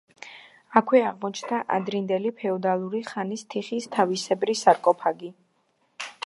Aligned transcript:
აქვე 0.79 1.01
აღმოჩნდა 1.09 1.59
ადრინდელი 1.75 2.31
ფეოდალური 2.39 3.03
ხანის 3.11 3.45
თიხის 3.55 3.87
ნავისებრი 3.97 4.57
სარკოფაგი. 4.63 5.31